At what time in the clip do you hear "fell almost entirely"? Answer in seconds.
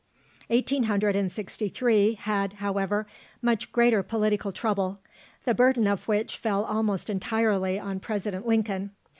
6.37-7.77